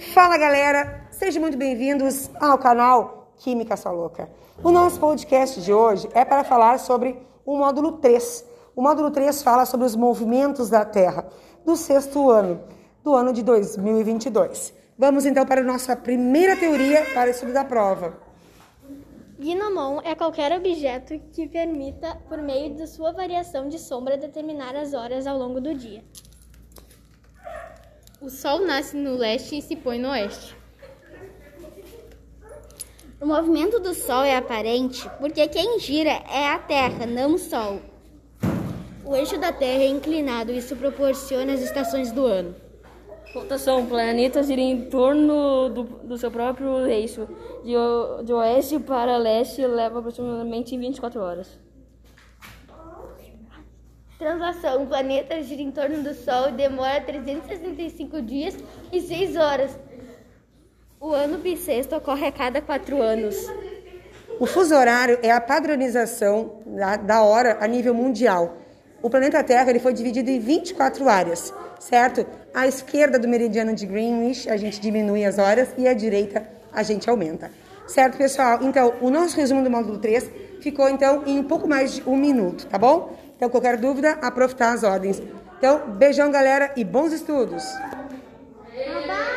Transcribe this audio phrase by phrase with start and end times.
[0.00, 4.30] Fala galera, sejam muito bem-vindos ao canal Química Só Louca.
[4.64, 8.44] O nosso podcast de hoje é para falar sobre o módulo 3.
[8.74, 11.28] O módulo 3 fala sobre os movimentos da Terra
[11.66, 12.62] do sexto ano,
[13.04, 14.72] do ano de 2022.
[14.98, 18.18] Vamos então para a nossa primeira teoria para o estudo da prova.
[19.38, 24.94] Gnomon é qualquer objeto que permita, por meio de sua variação de sombra, determinar as
[24.94, 26.02] horas ao longo do dia.
[28.20, 30.54] O sol nasce no leste e se põe no oeste.
[33.18, 37.80] O movimento do Sol é aparente porque quem gira é a Terra, não o Sol.
[39.06, 42.54] O eixo da Terra é inclinado e isso proporciona as estações do ano.
[43.32, 47.26] Rotação: o planeta gira em torno do, do seu próprio eixo.
[47.64, 47.72] De,
[48.24, 51.58] de oeste para leste leva aproximadamente 24 horas.
[54.20, 58.54] Translação: o planeta gira em torno do Sol e demora 365 dias
[58.92, 59.70] e 6 horas.
[61.00, 63.34] O ano bissexto ocorre a cada 4 anos.
[64.38, 68.58] O fuso horário é a padronização da, da hora a nível mundial.
[69.02, 72.26] O planeta Terra ele foi dividido em 24 áreas, certo?
[72.52, 76.82] À esquerda do meridiano de Greenwich, a gente diminui as horas e à direita a
[76.82, 77.50] gente aumenta.
[77.86, 78.58] Certo, pessoal?
[78.60, 82.16] Então, o nosso resumo do módulo 3 ficou, então, em um pouco mais de um
[82.16, 83.18] minuto, tá bom?
[83.40, 85.22] Então, qualquer dúvida, a prof tá as ordens.
[85.56, 87.64] Então, beijão, galera, e bons estudos!